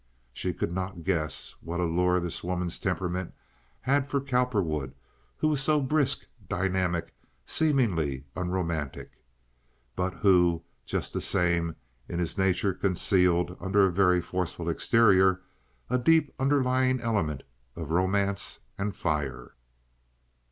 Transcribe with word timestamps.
She 0.33 0.51
could 0.51 0.71
not 0.73 1.03
guess 1.03 1.53
what 1.61 1.79
a 1.79 1.85
lure 1.85 2.19
this 2.19 2.43
woman's 2.43 2.79
temperament 2.79 3.35
had 3.81 4.07
for 4.07 4.19
Cowperwood, 4.19 4.95
who 5.37 5.49
was 5.49 5.61
so 5.61 5.79
brisk, 5.79 6.25
dynamic, 6.49 7.13
seemingly 7.45 8.23
unromantic, 8.35 9.11
but 9.95 10.15
who, 10.15 10.63
just 10.87 11.13
the 11.13 11.21
same, 11.21 11.75
in 12.09 12.17
his 12.17 12.35
nature 12.35 12.73
concealed 12.73 13.55
(under 13.59 13.85
a 13.85 13.91
very 13.93 14.21
forceful 14.21 14.69
exterior) 14.69 15.41
a 15.87 15.99
deep 15.99 16.33
underlying 16.39 16.99
element 16.99 17.43
of 17.75 17.91
romance 17.91 18.59
and 18.79 18.95
fire. 18.95 19.53